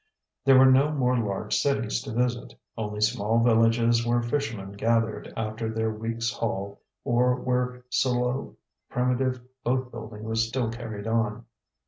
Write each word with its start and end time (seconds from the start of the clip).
There 0.45 0.57
were 0.57 0.65
no 0.65 0.89
more 0.89 1.15
large 1.15 1.55
cities 1.55 2.01
to 2.01 2.11
visit, 2.11 2.55
only 2.75 3.01
small 3.01 3.37
villages 3.43 4.03
where 4.03 4.23
fishermen 4.23 4.71
gathered 4.71 5.31
after 5.37 5.69
their 5.71 5.91
week's 5.91 6.31
haul 6.31 6.81
or 7.03 7.35
where 7.35 7.83
slow, 7.91 8.55
primitive 8.89 9.41
boat 9.63 9.91
building 9.91 10.23
was 10.23 10.47
still 10.47 10.71
carried 10.71 11.05
on. 11.05 11.45